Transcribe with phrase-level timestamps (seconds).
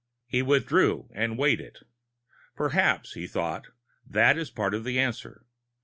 [0.25, 1.77] He withdrew and weighed it.
[2.55, 3.67] Perhaps, he thought,
[4.07, 5.45] that was a part of the answer.